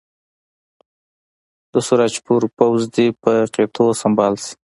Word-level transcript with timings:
د 1.71 1.75
سراج 1.87 2.13
پور 2.25 2.43
پوځ 2.57 2.81
دې 2.95 3.07
په 3.21 3.31
قطعو 3.53 3.99
سمبال 4.01 4.33
شي. 4.43 4.53